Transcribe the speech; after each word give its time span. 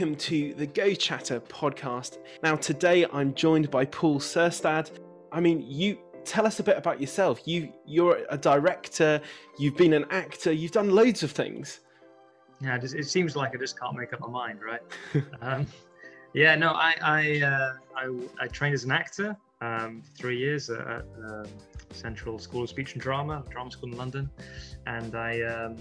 Welcome 0.00 0.16
to 0.16 0.54
the 0.54 0.66
Go 0.66 0.94
Chatter 0.94 1.40
podcast. 1.40 2.16
Now, 2.42 2.56
today 2.56 3.04
I'm 3.12 3.34
joined 3.34 3.70
by 3.70 3.84
Paul 3.84 4.18
Syrstad. 4.18 4.90
I 5.30 5.40
mean, 5.40 5.62
you 5.68 5.98
tell 6.24 6.46
us 6.46 6.58
a 6.58 6.62
bit 6.62 6.78
about 6.78 7.02
yourself. 7.02 7.46
You 7.46 7.70
you're 7.84 8.20
a 8.30 8.38
director, 8.38 9.20
you've 9.58 9.76
been 9.76 9.92
an 9.92 10.06
actor, 10.08 10.52
you've 10.52 10.72
done 10.72 10.88
loads 10.88 11.22
of 11.22 11.32
things. 11.32 11.80
Yeah, 12.62 12.76
it, 12.76 13.04
seems 13.04 13.36
like 13.36 13.54
I 13.54 13.58
just 13.58 13.78
can't 13.78 13.94
make 13.94 14.14
up 14.14 14.20
my 14.20 14.28
mind, 14.28 14.60
right? 14.62 14.80
um, 15.42 15.66
yeah, 16.32 16.54
no, 16.54 16.70
I 16.70 16.94
I, 17.02 17.42
uh, 17.42 17.74
I, 17.94 18.44
I 18.44 18.46
trained 18.46 18.72
as 18.72 18.84
an 18.84 18.92
actor 18.92 19.36
um, 19.60 20.00
for 20.00 20.14
three 20.14 20.38
years 20.38 20.70
at, 20.70 20.80
at 20.80 21.04
uh, 21.28 21.44
Central 21.92 22.38
School 22.38 22.62
of 22.62 22.70
Speech 22.70 22.94
and 22.94 23.02
Drama, 23.02 23.44
drama 23.50 23.70
school 23.70 23.90
in 23.90 23.98
London, 23.98 24.30
and 24.86 25.14
I. 25.14 25.74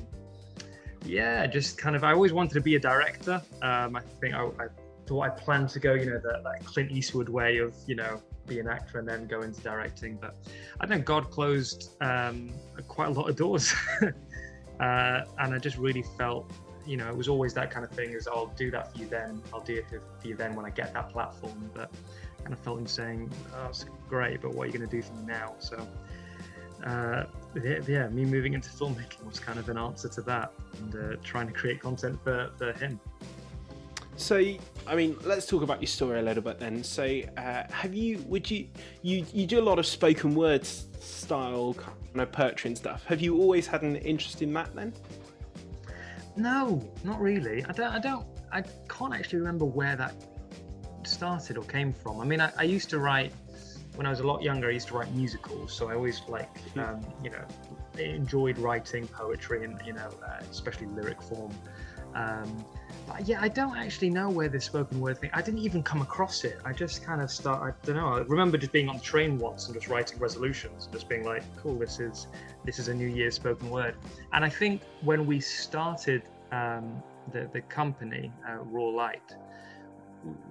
Yeah, 1.05 1.45
just 1.48 1.77
kind 1.77 1.95
of. 1.95 2.03
I 2.03 2.13
always 2.13 2.34
wanted 2.34 2.53
to 2.55 2.62
be 2.62 2.76
a 2.76 2.80
director. 2.80 3.41
Um, 3.62 3.95
I 3.95 4.02
think 4.20 4.35
I, 4.35 4.45
I 4.45 4.67
thought 5.05 5.22
I 5.22 5.30
planned 5.30 5.70
to 5.70 5.80
go, 5.80 5.94
you 5.94 6.05
know, 6.05 6.20
that, 6.20 6.44
that 6.44 6.66
Clint 6.66 6.91
Eastwood 6.91 7.30
way 7.30 7.58
of, 7.58 7.73
you 7.88 7.95
know, 7.95 8.22
be 8.45 8.59
an 8.59 8.67
actor 8.67 8.99
and 8.99 9.08
then 9.08 9.27
go 9.27 9.41
into 9.41 9.59
directing. 9.62 10.17
But 10.22 10.35
I 10.80 10.85
don't 10.85 10.99
know, 10.99 11.03
God 11.03 11.31
closed 11.31 11.91
um, 12.02 12.52
quite 12.88 13.08
a 13.08 13.12
lot 13.12 13.30
of 13.30 13.35
doors. 13.35 13.73
uh, 14.02 14.12
and 14.80 15.53
I 15.53 15.58
just 15.58 15.77
really 15.77 16.03
felt, 16.17 16.52
you 16.85 16.98
know, 16.98 17.08
it 17.08 17.16
was 17.16 17.27
always 17.27 17.53
that 17.55 17.72
kind 17.72 17.86
of 17.86 17.91
thing 17.91 18.11
is 18.11 18.27
I'll 18.27 18.53
do 18.55 18.70
that 18.72 18.91
for 18.91 19.00
you 19.00 19.08
then, 19.08 19.41
I'll 19.53 19.61
do 19.61 19.75
it 19.75 19.86
for 19.89 20.28
you 20.28 20.36
then 20.36 20.56
when 20.56 20.66
I 20.66 20.69
get 20.69 20.94
that 20.94 21.09
platform. 21.09 21.72
But 21.73 21.91
kind 22.41 22.53
of 22.53 22.59
felt 22.59 22.80
him 22.80 22.88
saying, 22.88 23.31
oh, 23.56 23.67
it's 23.69 23.86
great, 24.08 24.41
but 24.41 24.53
what 24.53 24.63
are 24.63 24.66
you 24.67 24.78
going 24.78 24.89
to 24.89 24.95
do 24.95 25.02
for 25.02 25.13
me 25.13 25.23
now? 25.25 25.56
So, 25.59 25.88
uh, 26.85 27.25
yeah, 27.63 27.80
yeah, 27.88 28.08
me 28.09 28.25
moving 28.25 28.53
into 28.53 28.69
filmmaking 28.69 29.25
was 29.25 29.39
kind 29.39 29.59
of 29.59 29.69
an 29.69 29.77
answer 29.77 30.09
to 30.09 30.22
that 30.23 30.53
and 30.77 30.95
uh, 30.95 31.16
trying 31.23 31.47
to 31.47 31.53
create 31.53 31.81
content 31.81 32.19
for, 32.23 32.52
for 32.58 32.72
him. 32.73 32.99
So, 34.16 34.41
I 34.85 34.95
mean, 34.95 35.16
let's 35.23 35.45
talk 35.45 35.63
about 35.63 35.81
your 35.81 35.88
story 35.88 36.19
a 36.19 36.22
little 36.22 36.44
bit 36.44 36.59
then. 36.59 36.83
So, 36.83 37.22
uh, 37.38 37.63
have 37.72 37.94
you, 37.94 38.17
would 38.27 38.52
you, 38.52 38.67
you, 39.02 39.25
you 39.33 39.47
do 39.47 39.59
a 39.59 39.63
lot 39.63 39.80
of 39.80 39.85
spoken 39.85 40.35
word 40.35 40.66
style 40.66 41.73
kind 41.73 42.22
of 42.22 42.31
poetry 42.31 42.69
and 42.69 42.77
stuff. 42.77 43.05
Have 43.05 43.22
you 43.22 43.38
always 43.38 43.67
had 43.67 43.81
an 43.81 43.95
interest 43.97 44.41
in 44.41 44.53
that 44.53 44.75
then? 44.75 44.94
No, 46.35 46.81
not 47.03 47.19
really. 47.19 47.63
I 47.66 47.72
don't, 47.72 47.94
I 47.94 48.00
don't, 48.00 48.25
I 48.52 48.61
can't 48.88 49.13
actually 49.13 49.39
remember 49.39 49.66
where 49.66 49.95
that 49.95 50.16
started 51.03 51.57
or 51.57 51.63
came 51.63 51.94
from. 51.94 52.19
I 52.19 52.25
mean, 52.25 52.41
I, 52.41 52.52
I 52.57 52.63
used 52.63 52.89
to 52.91 53.00
write 53.00 53.31
when 54.00 54.05
I 54.05 54.11
was 54.11 54.22
a 54.22 54.28
lot 54.28 54.42
younger. 54.42 54.69
I 54.69 54.72
used 54.72 54.88
to 54.88 54.94
write 54.94 55.14
musicals, 55.14 55.73
so 55.73 55.89
I 55.89 55.94
always 55.94 56.22
like, 56.30 56.58
hmm. 56.69 56.80
um, 56.80 57.05
you 57.22 57.31
know, 57.31 57.44
enjoyed 58.02 58.58
writing 58.58 59.06
poetry 59.08 59.66
and 59.66 59.78
you 59.86 59.91
know, 59.91 60.09
uh, 60.25 60.39
especially 60.50 60.88
lyric 60.88 61.22
form. 61.22 61.52
Um, 62.16 62.64
but 63.06 63.28
yeah, 63.28 63.41
I 63.41 63.50
don't 63.50 63.75
actually 63.75 64.09
know 64.09 64.30
where 64.30 64.47
this 64.47 64.64
spoken 64.64 65.02
word 65.02 65.17
thing. 65.17 65.31
I 65.33 65.41
didn't 65.41 65.59
even 65.59 65.83
come 65.83 66.02
across 66.02 66.45
it. 66.45 66.59
I 66.64 66.72
just 66.72 67.03
kind 67.03 67.22
of 67.22 67.30
start. 67.30 67.61
I 67.61 67.86
don't 67.86 67.97
know. 67.97 68.08
I 68.08 68.19
remember 68.19 68.58
just 68.58 68.72
being 68.72 68.88
on 68.88 68.95
the 68.95 69.03
train 69.03 69.38
once 69.38 69.66
and 69.66 69.75
just 69.75 69.89
writing 69.89 70.17
resolutions, 70.17 70.88
just 70.94 71.09
being 71.09 71.25
like, 71.25 71.44
"Cool, 71.58 71.78
this 71.78 72.00
is 72.00 72.28
this 72.63 72.80
is 72.80 72.88
a 72.88 72.94
New 72.94 73.09
Year's 73.09 73.36
spoken 73.36 73.69
word." 73.69 73.95
And 74.31 74.45
I 74.45 74.50
think 74.50 74.81
when 75.02 75.25
we 75.25 75.41
started 75.41 76.23
um, 76.53 77.03
the 77.34 77.50
the 77.52 77.59
company 77.63 78.31
uh, 78.47 78.59
Raw 78.63 78.86
Light, 78.86 79.36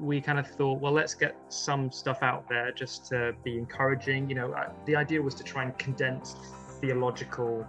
we 0.00 0.20
kind 0.20 0.38
of 0.38 0.46
thought, 0.46 0.80
well, 0.80 0.92
let's 0.92 1.14
get 1.14 1.36
some 1.48 1.90
stuff 1.92 2.22
out 2.22 2.48
there 2.48 2.72
just 2.72 3.06
to 3.06 3.34
be 3.44 3.58
encouraging. 3.58 4.28
You 4.28 4.36
know, 4.36 4.54
the 4.86 4.96
idea 4.96 5.20
was 5.20 5.34
to 5.36 5.44
try 5.44 5.64
and 5.64 5.76
condense 5.78 6.36
theological, 6.80 7.66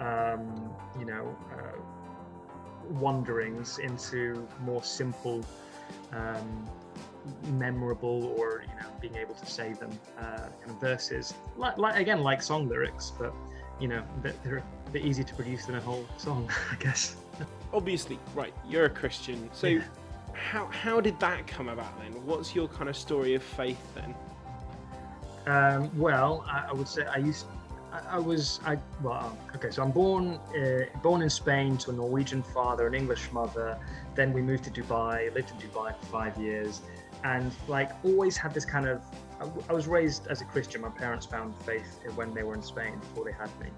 um, 0.00 0.70
you 0.98 1.04
know. 1.04 1.36
Uh, 1.52 1.78
wanderings 2.90 3.78
into 3.78 4.46
more 4.60 4.82
simple, 4.82 5.44
um, 6.12 6.68
memorable, 7.52 8.34
or 8.36 8.62
you 8.62 8.80
know, 8.80 8.88
being 9.00 9.16
able 9.16 9.34
to 9.34 9.46
say 9.46 9.72
them 9.74 9.90
uh, 10.18 10.48
kind 10.60 10.70
of 10.70 10.80
verses. 10.80 11.34
Like, 11.56 11.78
like, 11.78 11.98
again, 12.00 12.22
like 12.22 12.42
song 12.42 12.68
lyrics, 12.68 13.12
but 13.18 13.34
you 13.80 13.88
know, 13.88 14.02
they're 14.22 14.58
a 14.58 14.90
bit 14.90 15.04
easy 15.04 15.22
to 15.22 15.34
produce 15.34 15.66
than 15.66 15.76
a 15.76 15.80
whole 15.80 16.06
song, 16.16 16.50
I 16.72 16.76
guess. 16.76 17.16
Obviously, 17.72 18.18
right? 18.34 18.54
You're 18.68 18.86
a 18.86 18.90
Christian, 18.90 19.48
so. 19.52 19.66
Yeah. 19.68 19.82
How, 20.38 20.66
how 20.66 21.00
did 21.00 21.18
that 21.20 21.46
come 21.46 21.68
about 21.68 21.98
then? 21.98 22.12
What's 22.24 22.54
your 22.54 22.68
kind 22.68 22.88
of 22.88 22.96
story 22.96 23.34
of 23.34 23.42
faith 23.42 23.82
then? 23.94 24.14
Um, 25.46 25.90
well, 25.98 26.44
I, 26.46 26.66
I, 26.70 26.72
would 26.72 26.88
say 26.88 27.04
I 27.06 27.16
used 27.18 27.46
I, 28.10 28.18
was 28.18 28.60
I 28.66 28.76
well 29.02 29.36
okay 29.54 29.70
so 29.70 29.82
I'm 29.82 29.90
born 29.90 30.38
uh, 30.54 30.98
born 31.02 31.22
in 31.22 31.30
Spain 31.30 31.78
to 31.78 31.90
a 31.90 31.94
Norwegian 31.94 32.42
father 32.42 32.86
an 32.86 32.94
English 32.94 33.32
mother. 33.32 33.78
Then 34.14 34.32
we 34.32 34.42
moved 34.42 34.64
to 34.64 34.70
Dubai 34.70 35.34
lived 35.34 35.50
in 35.50 35.56
Dubai 35.56 35.98
for 35.98 36.06
five 36.06 36.36
years. 36.38 36.82
And 37.24 37.50
like 37.66 37.90
always 38.04 38.36
had 38.36 38.52
this 38.52 38.64
kind 38.64 38.86
of 38.86 39.02
I, 39.40 39.72
was 39.72 39.86
raised 39.86 40.26
as 40.26 40.42
a 40.42 40.44
Christian. 40.44 40.82
My 40.82 40.90
parents 40.90 41.24
found 41.24 41.56
faith 41.62 42.00
when 42.14 42.34
they 42.34 42.42
were 42.42 42.54
in 42.54 42.62
Spain 42.62 42.98
before 42.98 43.24
they 43.24 43.32
had 43.32 43.50
me. 43.58 43.68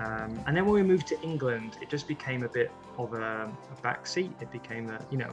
Um, 0.00 0.42
and 0.46 0.56
then 0.56 0.64
when 0.66 0.74
we 0.74 0.82
moved 0.82 1.06
to 1.08 1.20
England 1.22 1.78
it 1.80 1.88
just 1.88 2.08
became 2.08 2.42
a 2.42 2.48
bit 2.48 2.72
of 2.98 3.14
a, 3.14 3.52
a 3.72 3.82
back 3.82 4.06
seat 4.06 4.32
it 4.40 4.50
became 4.50 4.90
a 4.90 4.98
you 5.12 5.18
know 5.18 5.32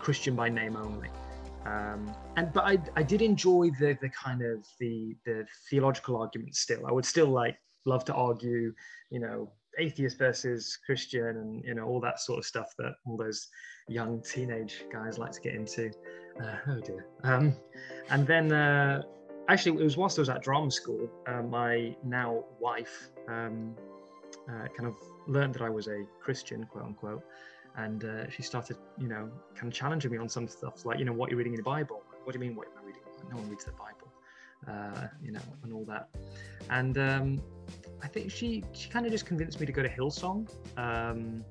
Christian 0.00 0.34
by 0.34 0.48
name 0.48 0.76
only 0.76 1.08
um, 1.68 2.14
and 2.36 2.52
but 2.52 2.64
I, 2.64 2.78
I 2.96 3.02
did 3.02 3.22
enjoy 3.22 3.70
the 3.78 3.96
the 4.00 4.08
kind 4.10 4.42
of 4.42 4.66
the 4.78 5.16
the 5.26 5.46
theological 5.68 6.16
arguments 6.16 6.60
still. 6.60 6.86
I 6.86 6.92
would 6.92 7.04
still 7.04 7.28
like 7.28 7.56
love 7.84 8.04
to 8.06 8.14
argue, 8.14 8.72
you 9.10 9.20
know, 9.20 9.52
atheist 9.78 10.18
versus 10.18 10.78
Christian 10.86 11.26
and 11.26 11.64
you 11.64 11.74
know 11.74 11.84
all 11.84 12.00
that 12.00 12.20
sort 12.20 12.38
of 12.38 12.44
stuff 12.44 12.72
that 12.78 12.94
all 13.06 13.16
those 13.16 13.48
young 13.88 14.22
teenage 14.22 14.84
guys 14.92 15.18
like 15.18 15.32
to 15.32 15.40
get 15.40 15.54
into. 15.54 15.90
Uh, 16.42 16.56
oh 16.68 16.80
dear. 16.80 17.06
Um, 17.24 17.54
and 18.10 18.26
then 18.26 18.52
uh, 18.52 19.02
actually 19.48 19.80
it 19.80 19.84
was 19.84 19.96
whilst 19.96 20.18
I 20.18 20.22
was 20.22 20.28
at 20.28 20.42
drama 20.42 20.70
school, 20.70 21.10
uh, 21.26 21.42
my 21.42 21.94
now 22.04 22.44
wife 22.60 23.10
um, 23.28 23.74
uh, 24.48 24.68
kind 24.76 24.86
of 24.86 24.94
learned 25.26 25.54
that 25.54 25.62
I 25.62 25.70
was 25.70 25.88
a 25.88 26.04
Christian, 26.22 26.64
quote 26.64 26.84
unquote 26.84 27.22
and 27.78 28.04
uh, 28.04 28.28
she 28.28 28.42
started, 28.42 28.76
you 28.98 29.08
know, 29.08 29.30
kind 29.54 29.68
of 29.68 29.72
challenging 29.72 30.10
me 30.10 30.18
on 30.18 30.28
some 30.28 30.48
stuff, 30.48 30.84
like, 30.84 30.98
you 30.98 31.04
know, 31.04 31.12
what 31.12 31.30
you're 31.30 31.38
reading 31.38 31.54
in 31.54 31.58
the 31.58 31.62
Bible. 31.62 32.02
What 32.24 32.32
do 32.32 32.38
you 32.38 32.44
mean, 32.44 32.56
what 32.56 32.66
am 32.66 32.72
I 32.82 32.86
reading? 32.86 33.02
No 33.30 33.36
one 33.36 33.48
reads 33.48 33.64
the 33.64 33.72
Bible, 33.72 34.10
uh, 34.66 35.06
you 35.22 35.32
know, 35.32 35.40
and 35.62 35.72
all 35.72 35.84
that. 35.84 36.08
And 36.70 36.98
um, 36.98 37.42
I 38.02 38.08
think 38.08 38.30
she 38.30 38.64
she 38.72 38.88
kind 38.88 39.06
of 39.06 39.12
just 39.12 39.26
convinced 39.26 39.60
me 39.60 39.66
to 39.66 39.72
go 39.72 39.82
to 39.82 39.88
Hillsong, 39.88 40.48
um, 40.76 41.44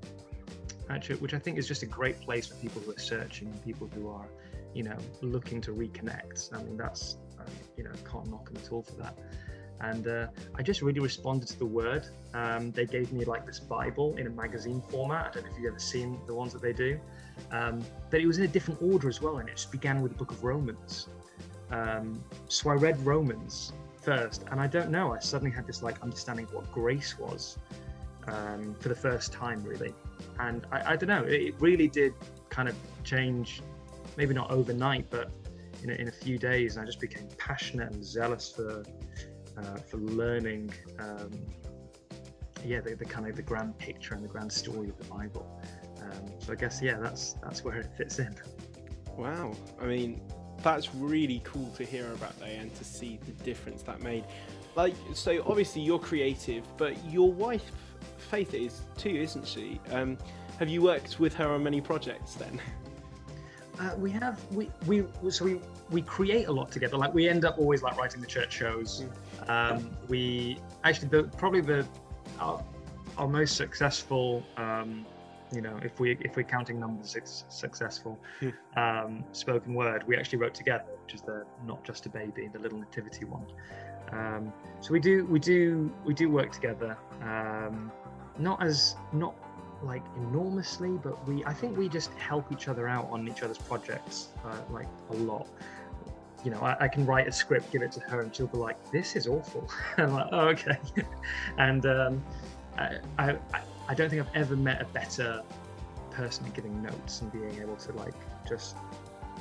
actually, 0.89 1.15
which 1.17 1.33
I 1.33 1.39
think 1.39 1.57
is 1.57 1.67
just 1.67 1.83
a 1.83 1.85
great 1.85 2.19
place 2.19 2.47
for 2.47 2.55
people 2.55 2.81
who 2.81 2.91
are 2.91 2.99
searching, 2.99 3.53
people 3.65 3.89
who 3.95 4.09
are, 4.09 4.27
you 4.73 4.83
know, 4.83 4.97
looking 5.21 5.61
to 5.61 5.71
reconnect. 5.71 6.53
I 6.53 6.61
mean, 6.63 6.77
that's, 6.77 7.17
uh, 7.39 7.43
you 7.77 7.83
know, 7.85 7.91
can't 8.09 8.29
knock 8.29 8.45
them 8.45 8.57
at 8.63 8.71
all 8.71 8.83
for 8.83 8.95
that 9.03 9.17
and 9.81 10.07
uh, 10.07 10.27
I 10.55 10.63
just 10.63 10.81
really 10.81 10.99
responded 10.99 11.47
to 11.49 11.59
the 11.59 11.65
word. 11.65 12.07
Um, 12.33 12.71
they 12.71 12.85
gave 12.85 13.11
me 13.13 13.25
like 13.25 13.45
this 13.45 13.59
Bible 13.59 14.15
in 14.17 14.27
a 14.27 14.29
magazine 14.29 14.81
format. 14.89 15.27
I 15.27 15.31
don't 15.33 15.43
know 15.45 15.51
if 15.51 15.57
you've 15.57 15.71
ever 15.71 15.79
seen 15.79 16.19
the 16.27 16.33
ones 16.33 16.53
that 16.53 16.61
they 16.61 16.73
do, 16.73 16.99
um, 17.51 17.83
but 18.09 18.21
it 18.21 18.27
was 18.27 18.37
in 18.37 18.45
a 18.45 18.47
different 18.47 18.81
order 18.81 19.07
as 19.07 19.21
well, 19.21 19.37
and 19.37 19.47
it 19.49 19.55
just 19.55 19.71
began 19.71 20.01
with 20.01 20.13
the 20.13 20.17
book 20.17 20.31
of 20.31 20.43
Romans. 20.43 21.07
Um, 21.69 22.23
so 22.47 22.69
I 22.69 22.75
read 22.75 22.99
Romans 23.05 23.73
first, 24.01 24.45
and 24.51 24.59
I 24.59 24.67
don't 24.67 24.89
know. 24.89 25.13
I 25.13 25.19
suddenly 25.19 25.51
had 25.51 25.67
this 25.67 25.83
like 25.83 26.01
understanding 26.01 26.45
of 26.45 26.53
what 26.53 26.71
grace 26.71 27.17
was 27.19 27.57
um, 28.27 28.75
for 28.79 28.89
the 28.89 28.95
first 28.95 29.31
time, 29.31 29.63
really, 29.63 29.93
and 30.39 30.65
I, 30.71 30.93
I 30.93 30.95
don't 30.95 31.09
know. 31.09 31.23
It 31.23 31.55
really 31.59 31.87
did 31.87 32.13
kind 32.49 32.69
of 32.69 32.75
change, 33.03 33.61
maybe 34.15 34.33
not 34.33 34.49
overnight, 34.49 35.09
but 35.09 35.29
in 35.83 35.91
a, 35.91 35.93
in 35.93 36.07
a 36.07 36.11
few 36.11 36.37
days, 36.37 36.75
and 36.75 36.83
I 36.83 36.85
just 36.85 36.99
became 36.99 37.27
passionate 37.37 37.91
and 37.91 38.03
zealous 38.03 38.51
for 38.51 38.83
uh, 39.57 39.77
for 39.77 39.97
learning, 39.97 40.71
um, 40.99 41.31
yeah, 42.65 42.81
the, 42.81 42.95
the, 42.95 43.05
kind 43.05 43.27
of 43.27 43.35
the 43.35 43.41
grand 43.41 43.77
picture 43.77 44.13
and 44.13 44.23
the 44.23 44.27
grand 44.27 44.51
story 44.51 44.89
of 44.89 44.97
the 44.97 45.05
Bible. 45.05 45.61
Um, 46.01 46.31
so 46.39 46.53
I 46.53 46.55
guess 46.55 46.81
yeah, 46.81 46.97
that's 46.99 47.33
that's 47.43 47.63
where 47.63 47.77
it 47.77 47.89
fits 47.97 48.19
in. 48.19 48.35
Wow, 49.17 49.53
I 49.81 49.85
mean, 49.85 50.21
that's 50.63 50.93
really 50.93 51.41
cool 51.43 51.69
to 51.71 51.83
hear 51.83 52.11
about 52.13 52.39
that 52.39 52.49
and 52.49 52.73
to 52.75 52.83
see 52.83 53.19
the 53.25 53.31
difference 53.43 53.81
that 53.83 54.01
made. 54.01 54.25
Like, 54.75 54.93
so 55.13 55.43
obviously 55.47 55.81
you're 55.81 55.99
creative, 55.99 56.63
but 56.77 56.93
your 57.05 57.31
wife 57.31 57.71
Faith 58.17 58.53
is 58.53 58.81
too, 58.97 59.09
isn't 59.09 59.47
she? 59.47 59.79
Um, 59.91 60.17
have 60.59 60.69
you 60.69 60.81
worked 60.81 61.19
with 61.19 61.33
her 61.35 61.47
on 61.47 61.63
many 61.63 61.81
projects 61.81 62.33
then? 62.33 62.59
Uh, 63.79 63.91
we 63.97 64.09
have 64.11 64.39
we 64.51 64.69
we 64.87 65.05
so 65.29 65.45
we 65.45 65.61
we 65.91 66.01
create 66.01 66.47
a 66.47 66.51
lot 66.51 66.71
together. 66.71 66.97
Like 66.97 67.13
we 67.13 67.29
end 67.29 67.45
up 67.45 67.59
always 67.59 67.83
like 67.83 67.97
writing 67.97 68.21
the 68.21 68.27
church 68.27 68.51
shows. 68.51 69.03
Hmm. 69.45 69.51
Um, 69.51 69.97
we 70.07 70.57
actually 70.83 71.09
the 71.09 71.23
probably 71.37 71.61
the 71.61 71.85
our, 72.39 72.63
our 73.17 73.27
most 73.27 73.55
successful. 73.55 74.43
Um, 74.57 75.05
you 75.53 75.61
know, 75.61 75.79
if 75.83 75.99
we 75.99 76.17
if 76.21 76.35
we're 76.35 76.43
counting 76.43 76.79
numbers, 76.79 77.15
it's 77.15 77.45
successful. 77.49 78.19
Hmm. 78.39 78.49
um, 78.75 79.23
spoken 79.31 79.73
word 79.73 80.05
we 80.07 80.17
actually 80.17 80.39
wrote 80.39 80.55
together, 80.55 80.85
which 81.03 81.13
is 81.13 81.21
the 81.21 81.45
not 81.65 81.83
just 81.83 82.05
a 82.05 82.09
baby, 82.09 82.49
the 82.51 82.59
little 82.59 82.79
nativity 82.79 83.25
one. 83.25 83.45
Um, 84.11 84.53
so 84.81 84.91
we 84.91 84.99
do 84.99 85.25
we 85.25 85.39
do 85.39 85.93
we 86.03 86.13
do 86.13 86.29
work 86.29 86.51
together. 86.51 86.97
Um, 87.21 87.91
not 88.39 88.61
as 88.63 88.95
not 89.13 89.35
like 89.83 90.03
enormously, 90.17 90.91
but 91.03 91.25
we 91.27 91.43
I 91.45 91.53
think 91.53 91.77
we 91.77 91.89
just 91.89 92.11
help 92.13 92.51
each 92.51 92.67
other 92.67 92.87
out 92.87 93.07
on 93.11 93.27
each 93.27 93.43
other's 93.43 93.57
projects 93.57 94.29
uh, 94.45 94.57
like 94.71 94.87
a 95.11 95.13
lot. 95.13 95.47
You 96.43 96.51
know, 96.51 96.59
I, 96.61 96.77
I, 96.81 96.87
can 96.87 97.05
write 97.05 97.27
a 97.27 97.31
script, 97.31 97.71
give 97.71 97.81
it 97.81 97.91
to 97.93 97.99
her, 98.01 98.21
and 98.21 98.33
she'll 98.35 98.47
be 98.47 98.57
like, 98.57 98.77
"This 98.91 99.15
is 99.15 99.27
awful." 99.27 99.69
I'm 99.97 100.13
like, 100.13 100.27
"Oh, 100.31 100.47
okay." 100.49 100.77
and 101.57 101.85
um, 101.85 102.23
I, 102.77 102.97
I 103.17 103.37
I 103.89 103.93
don't 103.93 104.09
think 104.09 104.21
I've 104.21 104.35
ever 104.35 104.55
met 104.55 104.81
a 104.81 104.85
better 104.85 105.43
person 106.11 106.51
giving 106.53 106.81
notes 106.81 107.21
and 107.21 107.31
being 107.31 107.61
able 107.61 107.75
to 107.75 107.91
like 107.93 108.15
just 108.47 108.75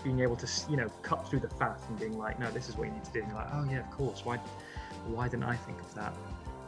being 0.05 0.21
able 0.21 0.37
to 0.37 0.71
you 0.71 0.77
know 0.77 0.89
cut 1.03 1.29
through 1.29 1.41
the 1.41 1.49
faff 1.49 1.89
and 1.89 1.99
being 1.99 2.19
like, 2.19 2.39
"No, 2.39 2.51
this 2.51 2.69
is 2.69 2.77
what 2.77 2.89
you 2.89 2.95
need 2.95 3.05
to 3.05 3.13
do." 3.13 3.21
And 3.21 3.29
you're 3.29 3.39
like, 3.39 3.51
"Oh 3.53 3.65
yeah, 3.71 3.79
of 3.79 3.91
course. 3.91 4.25
Why 4.25 4.39
why 5.07 5.29
didn't 5.29 5.45
I 5.45 5.57
think 5.57 5.81
of 5.81 5.95
that?" 5.95 6.15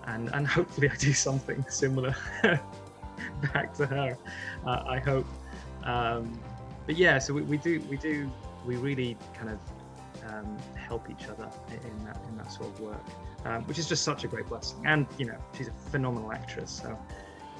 And 0.06 0.28
and 0.34 0.46
hopefully 0.46 0.90
I 0.90 0.96
do 0.96 1.12
something 1.28 1.64
similar 1.68 2.14
back 3.52 3.74
to 3.74 3.86
her. 3.86 4.16
Uh, 4.66 4.82
I 4.86 4.98
hope. 4.98 5.26
Um, 5.84 6.38
but 6.86 6.96
yeah, 6.96 7.18
so 7.18 7.34
we, 7.34 7.42
we 7.42 7.58
do 7.58 7.80
we 7.88 7.96
do 7.96 8.30
we 8.66 8.76
really 8.76 9.16
kind 9.34 9.50
of 9.50 9.58
um, 10.30 10.56
help 10.74 11.10
each 11.10 11.28
other 11.28 11.48
in 11.70 12.04
that 12.04 12.20
in 12.28 12.36
that 12.38 12.52
sort 12.52 12.68
of 12.68 12.80
work, 12.80 13.04
um, 13.44 13.62
which 13.64 13.78
is 13.78 13.88
just 13.88 14.04
such 14.04 14.24
a 14.24 14.28
great 14.28 14.46
blessing. 14.46 14.82
And 14.86 15.06
you 15.18 15.26
know, 15.26 15.38
she's 15.56 15.68
a 15.68 15.72
phenomenal 15.90 16.32
actress. 16.32 16.70
So 16.70 16.98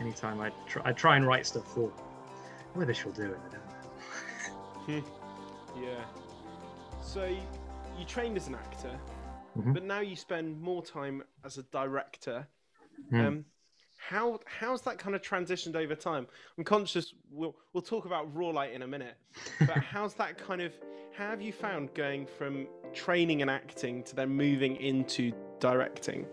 anytime 0.00 0.40
I 0.40 0.50
try, 0.66 0.82
I 0.84 0.93
try 0.93 1.16
and 1.16 1.26
write 1.26 1.46
stuff 1.46 1.72
for 1.75 1.93
whether 2.75 2.94
she'll 2.94 3.12
do 3.12 3.32
it, 3.32 3.38
I 3.46 3.52
don't 3.52 5.02
know. 5.02 5.05
yeah. 5.82 6.05
So 7.02 7.25
you 7.99 8.05
trained 8.05 8.37
as 8.37 8.49
an 8.49 8.55
actor, 8.55 8.99
mm-hmm. 9.58 9.72
but 9.72 9.84
now 9.84 10.00
you 10.00 10.16
spend 10.16 10.60
more 10.60 10.82
time 10.82 11.22
as 11.44 11.58
a 11.58 11.62
director. 11.64 12.46
Mm. 13.12 13.26
Um, 13.26 13.44
how 13.99 14.41
how's 14.47 14.81
that 14.83 14.99
kind 14.99 15.15
of 15.15 15.23
transitioned 15.23 15.77
over 15.77 15.95
time? 15.95 16.27
I'm 16.56 16.65
conscious 16.65 17.15
we'll 17.31 17.55
we'll 17.73 17.83
talk 17.83 18.06
about 18.06 18.35
raw 18.35 18.49
light 18.49 18.73
in 18.73 18.83
a 18.83 18.87
minute, 18.87 19.17
but 19.61 19.71
how's 19.93 20.15
that 20.15 20.39
kind 20.39 20.62
of 20.62 20.73
how 21.15 21.29
have 21.29 21.43
you 21.43 21.53
found 21.53 21.93
going 21.95 22.27
from 22.27 22.69
training 22.95 23.43
and 23.43 23.50
acting 23.50 24.05
to 24.05 24.15
then 24.15 24.31
moving 24.31 24.77
into 24.77 25.33
directing? 25.59 26.27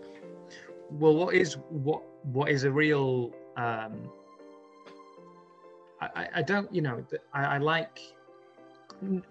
Well, 0.90 1.14
what 1.16 1.34
is 1.34 1.54
what 1.68 2.02
what 2.22 2.50
is 2.50 2.64
a 2.64 2.70
real 2.70 3.32
um, 3.56 4.10
I, 6.00 6.28
I 6.36 6.42
don't 6.42 6.72
you 6.72 6.82
know 6.82 7.04
I, 7.34 7.44
I 7.44 7.58
like 7.58 8.00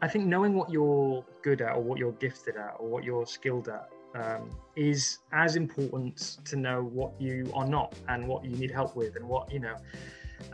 I 0.01 0.07
think 0.07 0.25
knowing 0.25 0.53
what 0.53 0.69
you're 0.69 1.23
good 1.41 1.61
at 1.61 1.75
or 1.75 1.81
what 1.81 1.97
you're 1.97 2.11
gifted 2.13 2.57
at 2.57 2.75
or 2.79 2.87
what 2.87 3.03
you're 3.03 3.25
skilled 3.25 3.69
at 3.69 3.89
um, 4.15 4.49
is 4.75 5.19
as 5.31 5.55
important 5.55 6.37
to 6.45 6.55
know 6.55 6.83
what 6.83 7.19
you 7.19 7.51
are 7.53 7.67
not 7.67 7.93
and 8.09 8.27
what 8.27 8.43
you 8.43 8.51
need 8.51 8.71
help 8.71 8.95
with 8.95 9.15
and 9.15 9.27
what 9.27 9.51
you 9.51 9.59
know 9.59 9.75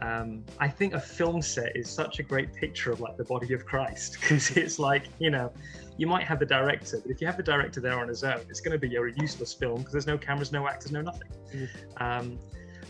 um, 0.02 0.44
i 0.60 0.68
think 0.68 0.94
a 0.94 1.00
film 1.00 1.42
set 1.42 1.76
is 1.76 1.90
such 1.90 2.20
a 2.20 2.24
great 2.24 2.54
picture 2.54 2.92
of 2.92 3.00
like 3.00 3.18
the 3.18 3.24
body 3.24 3.54
of 3.54 3.66
christ 3.66 4.14
because 4.20 4.52
it's 4.58 4.80
like 4.80 5.08
you 5.20 5.30
know 5.30 5.52
you 5.98 6.08
might 6.08 6.24
have 6.24 6.40
the 6.40 6.46
director 6.46 7.00
but 7.02 7.12
if 7.12 7.22
you 7.22 7.28
have 7.28 7.38
the 7.38 7.44
director 7.44 7.80
there 7.80 8.00
on 8.00 8.08
his 8.08 8.24
own 8.24 8.40
it's 8.50 8.62
going 8.62 8.72
to 8.72 8.88
be 8.88 8.96
a 8.96 9.02
useless 9.18 9.54
film 9.54 9.78
because 9.78 9.94
there's 9.94 10.08
no 10.08 10.18
cameras 10.18 10.52
no 10.52 10.68
actors 10.68 10.92
no 10.92 11.02
nothing 11.02 11.30
mm. 11.54 11.68
um, 11.98 12.38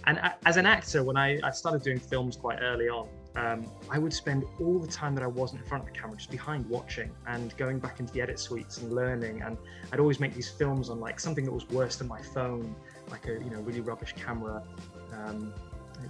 and 0.08 0.20
as 0.46 0.58
an 0.58 0.66
actor 0.66 1.04
when 1.04 1.18
I, 1.18 1.40
I 1.44 1.52
started 1.52 1.84
doing 1.84 2.00
films 2.00 2.36
quite 2.36 2.60
early 2.62 2.90
on 2.90 3.08
um, 3.36 3.66
I 3.90 3.98
would 3.98 4.14
spend 4.14 4.44
all 4.60 4.80
the 4.80 4.88
time 4.88 5.16
that 5.16 5.24
I 5.24 5.28
wasn't 5.28 5.62
in 5.62 5.68
front 5.68 5.84
of 5.84 5.94
the 5.94 5.98
camera 5.98 6.18
just 6.18 6.32
behind 6.32 6.68
watching 6.70 7.12
and 7.28 7.56
going 7.58 7.80
back 7.80 8.00
into 8.00 8.12
the 8.12 8.22
edit 8.22 8.40
suites 8.40 8.80
and 8.80 8.92
learning. 8.94 9.42
And 9.42 9.58
I'd 9.92 10.00
always 10.00 10.20
make 10.20 10.34
these 10.34 10.50
films 10.50 10.90
on 10.90 11.00
like 11.00 11.20
something 11.20 11.46
that 11.46 11.52
was 11.52 11.68
worse 11.70 11.96
than 11.96 12.08
my 12.08 12.22
phone, 12.22 12.76
like 13.10 13.28
a 13.28 13.34
you 13.34 13.50
know 13.50 13.62
really 13.62 13.82
rubbish 13.82 14.14
camera. 14.18 14.64
Um, 15.14 15.54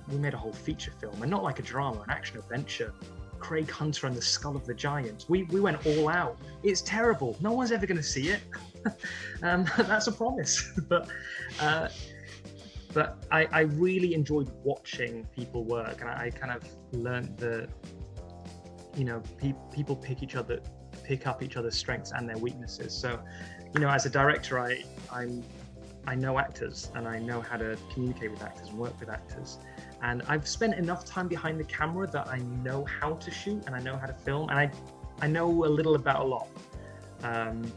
we 0.10 0.18
made 0.18 0.34
a 0.34 0.38
whole 0.38 0.54
feature 0.54 0.92
film, 1.00 1.22
and 1.22 1.30
not 1.30 1.44
like 1.44 1.60
a 1.60 1.64
drama, 1.64 2.02
an 2.02 2.10
action 2.10 2.38
adventure. 2.38 2.94
Craig 3.40 3.70
Hunter 3.70 4.06
and 4.06 4.16
the 4.16 4.22
Skull 4.22 4.56
of 4.56 4.66
the 4.66 4.74
Giant. 4.74 5.26
We 5.28 5.44
we 5.44 5.60
went 5.60 5.86
all 5.86 6.10
out. 6.10 6.38
It's 6.64 6.82
terrible. 6.82 7.36
No 7.42 7.52
one's 7.52 7.72
ever 7.72 7.86
going 7.86 7.98
to 7.98 8.04
see 8.04 8.30
it. 8.30 8.42
um, 9.44 9.66
that's 9.78 10.08
a 10.08 10.12
promise. 10.12 10.80
but 10.88 11.10
uh, 11.60 11.90
but 12.94 13.26
I, 13.32 13.48
I 13.52 13.62
really 13.62 14.14
enjoyed 14.14 14.52
watching 14.64 15.26
people 15.36 15.64
work 15.64 16.02
and 16.02 16.10
I, 16.10 16.26
I 16.26 16.30
kind 16.30 16.52
of 16.52 16.64
learned 16.92 17.38
that 17.38 17.70
you 18.96 19.06
know 19.06 19.22
pe- 19.38 19.56
people 19.74 19.96
pick 19.96 20.22
each 20.22 20.36
other 20.36 20.60
pick 21.04 21.26
up 21.28 21.42
each 21.42 21.58
other's 21.58 21.78
strengths 21.78 22.12
and 22.12 22.28
their 22.30 22.38
weaknesses. 22.38 22.94
So 22.94 23.20
you 23.74 23.80
know 23.80 23.90
as 23.90 24.06
a 24.06 24.10
director 24.10 24.60
i 24.60 24.84
i'm 25.12 25.44
i 26.06 26.16
know 26.16 26.38
actors 26.40 26.92
and 26.96 27.08
i 27.08 27.18
know 27.20 27.40
how 27.40 27.58
to 27.58 27.78
communicate 27.94 28.32
with 28.32 28.44
actors 28.44 28.70
and 28.70 28.78
work 28.78 29.00
with 29.00 29.10
actors. 29.10 29.60
And 30.02 30.24
i've 30.28 30.48
spent 30.48 30.74
enough 30.76 31.06
time 31.06 31.28
behind 31.28 31.60
the 31.60 31.64
camera 31.64 32.08
that 32.08 32.28
i 32.28 32.40
know 32.64 32.86
how 32.86 33.14
to 33.14 33.32
shoot 33.32 33.64
and 33.66 33.76
i 33.76 33.80
know 33.80 33.96
how 33.96 34.08
to 34.08 34.14
film 34.14 34.50
and 34.50 34.60
i 34.60 34.72
i 35.22 35.28
know 35.28 35.48
a 35.66 35.72
little 35.80 35.96
about 35.96 36.22
a 36.22 36.26
lot. 36.26 36.48
Um, 37.24 37.72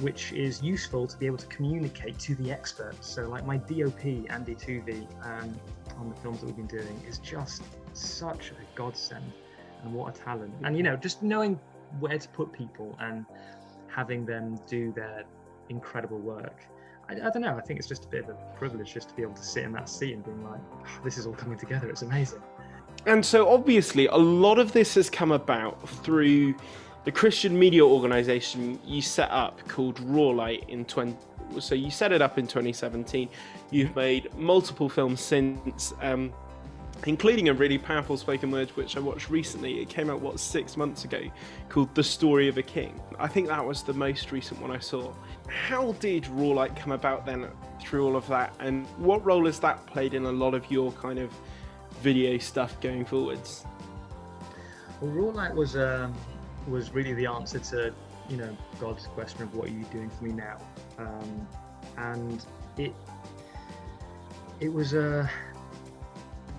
which 0.00 0.32
is 0.32 0.62
useful 0.62 1.06
to 1.06 1.16
be 1.16 1.26
able 1.26 1.38
to 1.38 1.46
communicate 1.46 2.18
to 2.20 2.34
the 2.36 2.50
experts. 2.50 3.08
So, 3.08 3.28
like 3.28 3.46
my 3.46 3.58
DOP, 3.58 4.04
Andy 4.30 4.54
Tuvey, 4.54 5.06
um, 5.24 5.54
on 5.98 6.08
the 6.08 6.16
films 6.16 6.40
that 6.40 6.46
we've 6.46 6.56
been 6.56 6.66
doing, 6.66 7.02
is 7.06 7.18
just 7.18 7.62
such 7.92 8.50
a 8.50 8.76
godsend 8.76 9.32
and 9.84 9.92
what 9.92 10.16
a 10.16 10.20
talent. 10.20 10.54
And, 10.64 10.76
you 10.76 10.82
know, 10.82 10.96
just 10.96 11.22
knowing 11.22 11.58
where 12.00 12.18
to 12.18 12.28
put 12.30 12.52
people 12.52 12.96
and 13.00 13.26
having 13.88 14.24
them 14.24 14.58
do 14.66 14.92
their 14.92 15.24
incredible 15.68 16.18
work. 16.18 16.64
I, 17.08 17.14
I, 17.14 17.30
don't 17.30 17.42
know. 17.42 17.56
I 17.56 17.60
think 17.60 17.78
it's 17.78 17.88
just 17.88 18.04
a 18.04 18.08
bit 18.08 18.24
of 18.24 18.30
a 18.30 18.34
privilege 18.56 18.94
just 18.94 19.08
to 19.10 19.14
be 19.14 19.22
able 19.22 19.34
to 19.34 19.42
sit 19.42 19.64
in 19.64 19.72
that 19.72 19.88
seat 19.88 20.14
and 20.14 20.24
being 20.24 20.42
like, 20.44 20.60
oh, 20.72 20.86
this 21.04 21.18
is 21.18 21.26
all 21.26 21.34
coming 21.34 21.58
together. 21.58 21.90
It's 21.90 22.02
amazing. 22.02 22.42
And 23.06 23.24
so, 23.24 23.48
obviously, 23.48 24.06
a 24.06 24.16
lot 24.16 24.58
of 24.58 24.72
this 24.72 24.94
has 24.94 25.10
come 25.10 25.32
about 25.32 25.88
through 25.88 26.54
the 27.04 27.12
Christian 27.12 27.58
media 27.58 27.84
organization 27.84 28.78
you 28.84 29.02
set 29.02 29.30
up 29.30 29.66
called 29.68 29.98
Rawlight 30.00 30.68
in 30.68 30.84
20 30.84 31.16
so 31.58 31.74
you 31.74 31.90
set 31.90 32.12
it 32.12 32.22
up 32.22 32.38
in 32.38 32.46
2017 32.46 33.28
you've 33.70 33.94
made 33.94 34.34
multiple 34.38 34.88
films 34.88 35.20
since 35.20 35.92
um, 36.00 36.32
including 37.06 37.48
a 37.48 37.54
really 37.54 37.78
powerful 37.78 38.16
spoken 38.16 38.50
word 38.50 38.70
which 38.70 38.96
I 38.96 39.00
watched 39.00 39.28
recently. 39.28 39.80
It 39.80 39.88
came 39.88 40.08
out 40.08 40.20
what 40.20 40.38
6 40.38 40.76
months 40.76 41.04
ago 41.04 41.20
called 41.68 41.94
The 41.94 42.04
Story 42.04 42.48
of 42.48 42.58
a 42.58 42.62
King. 42.62 43.00
I 43.18 43.26
think 43.26 43.48
that 43.48 43.64
was 43.64 43.82
the 43.82 43.92
most 43.92 44.30
recent 44.32 44.60
one 44.60 44.70
I 44.70 44.78
saw. 44.78 45.12
How 45.48 45.92
did 45.94 46.26
Rawlight 46.28 46.76
come 46.76 46.92
about 46.92 47.26
then 47.26 47.48
through 47.80 48.06
all 48.06 48.16
of 48.16 48.26
that? 48.28 48.54
And 48.60 48.86
what 48.98 49.24
role 49.24 49.46
has 49.46 49.58
that 49.60 49.84
played 49.86 50.14
in 50.14 50.24
a 50.26 50.32
lot 50.32 50.54
of 50.54 50.70
your 50.70 50.92
kind 50.92 51.18
of 51.18 51.32
video 52.00 52.38
stuff 52.38 52.80
going 52.80 53.04
forwards? 53.04 53.64
Well, 55.00 55.10
Rawlight 55.10 55.54
was 55.54 55.76
um 55.76 56.14
was 56.68 56.92
really 56.92 57.12
the 57.14 57.26
answer 57.26 57.58
to 57.58 57.94
you 58.28 58.36
know 58.36 58.56
God's 58.80 59.06
question 59.08 59.42
of 59.42 59.54
what 59.54 59.68
are 59.68 59.72
you 59.72 59.84
doing 59.84 60.10
for 60.10 60.24
me 60.24 60.32
now, 60.32 60.58
um, 60.98 61.46
and 61.96 62.44
it 62.78 62.92
it 64.60 64.72
was 64.72 64.94
a. 64.94 65.28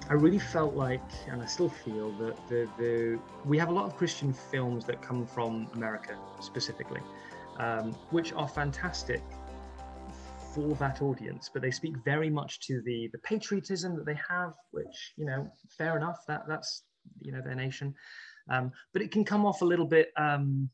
I 0.10 0.16
really 0.16 0.40
felt 0.40 0.76
like, 0.76 1.02
and 1.30 1.42
I 1.42 1.46
still 1.46 1.70
feel 1.70 2.12
that 2.14 2.36
the, 2.50 2.68
the 2.78 3.20
we 3.46 3.58
have 3.58 3.70
a 3.70 3.72
lot 3.72 3.86
of 3.86 3.96
Christian 3.96 4.34
films 4.34 4.84
that 4.86 5.02
come 5.02 5.26
from 5.26 5.68
America 5.74 6.18
specifically, 6.42 7.00
um, 7.58 7.94
which 8.12 8.34
are 8.34 8.48
fantastic 8.48 9.24
for 10.54 10.76
that 10.76 11.02
audience, 11.02 11.50
but 11.52 11.62
they 11.62 11.72
speak 11.72 11.96
very 12.04 12.30
much 12.30 12.60
to 12.68 12.82
the 12.82 13.10
the 13.14 13.20
patriotism 13.20 13.96
that 13.96 14.06
they 14.06 14.20
have, 14.30 14.54
which 14.72 15.14
you 15.16 15.26
know, 15.26 15.50
fair 15.78 15.96
enough. 15.98 16.20
That 16.28 16.44
that's 16.48 16.84
you 17.22 17.32
know 17.32 17.42
their 17.42 17.56
nation. 17.56 17.96
Um, 18.50 18.72
but 18.92 19.02
it 19.02 19.12
can 19.12 19.24
come 19.24 19.46
off 19.46 19.62
a 19.62 19.66
little 19.66 19.86
bit 19.86 20.12
um, 20.18 20.70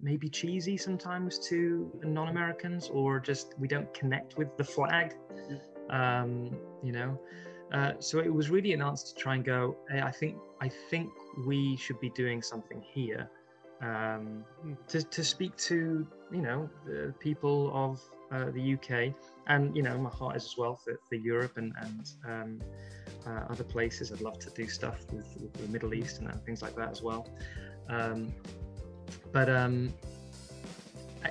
maybe 0.00 0.28
cheesy 0.28 0.76
sometimes 0.76 1.38
to 1.48 1.90
non-Americans, 2.04 2.88
or 2.88 3.18
just 3.18 3.54
we 3.58 3.68
don't 3.68 3.92
connect 3.94 4.36
with 4.38 4.56
the 4.56 4.64
flag. 4.64 5.14
Um, 5.90 6.56
you 6.82 6.92
know, 6.92 7.18
uh, 7.72 7.92
so 7.98 8.20
it 8.20 8.32
was 8.32 8.50
really 8.50 8.72
an 8.72 8.82
answer 8.82 9.08
to 9.08 9.14
try 9.14 9.34
and 9.34 9.44
go. 9.44 9.76
Hey, 9.90 10.00
I 10.00 10.10
think 10.10 10.36
I 10.60 10.68
think 10.68 11.10
we 11.46 11.76
should 11.76 12.00
be 12.00 12.10
doing 12.10 12.42
something 12.42 12.80
here 12.80 13.28
um, 13.80 14.44
to 14.88 15.02
to 15.02 15.24
speak 15.24 15.56
to 15.56 16.06
you 16.30 16.42
know 16.42 16.68
the 16.86 17.14
people 17.18 17.70
of 17.74 18.00
uh, 18.30 18.50
the 18.50 18.74
UK, 18.74 19.14
and 19.46 19.74
you 19.76 19.82
know 19.82 19.96
my 19.98 20.10
heart 20.10 20.36
is 20.36 20.44
as 20.44 20.56
well 20.56 20.76
for, 20.76 20.98
for 21.08 21.14
Europe 21.14 21.56
and 21.56 21.72
and 21.80 22.12
um, 22.26 22.60
uh, 23.26 23.44
other 23.50 23.64
places. 23.64 24.12
I'd 24.12 24.20
love 24.20 24.38
to 24.40 24.50
do 24.50 24.68
stuff 24.68 25.04
with, 25.12 25.26
with 25.40 25.52
the 25.54 25.68
Middle 25.68 25.94
East 25.94 26.20
and, 26.20 26.28
things 26.44 26.62
like 26.62 26.74
that 26.76 26.90
as 26.90 27.02
well. 27.02 27.28
Um, 27.88 28.32
but 29.32 29.48
um, 29.48 29.92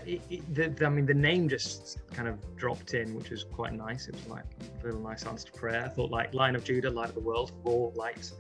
it, 0.06 0.22
it, 0.30 0.56
the, 0.78 0.86
I 0.86 0.90
mean, 0.90 1.06
the 1.06 1.14
name 1.14 1.48
just 1.50 2.00
kind 2.14 2.28
of 2.28 2.40
dropped 2.56 2.94
in, 2.94 3.16
which 3.16 3.30
was 3.30 3.44
quite 3.44 3.74
nice. 3.74 4.08
It 4.08 4.16
was 4.16 4.28
like 4.28 4.46
a 4.82 4.86
little 4.86 5.02
nice 5.02 5.26
answer 5.26 5.48
to 5.48 5.52
prayer. 5.54 5.84
I 5.86 5.90
thought 5.90 6.12
like 6.12 6.34
Lion 6.34 6.56
of 6.56 6.64
Judah, 6.64 6.90
Light 6.90 7.10
of 7.10 7.16
the 7.16 7.22
World, 7.22 7.52
Raw 7.64 7.90
Light, 7.96 8.32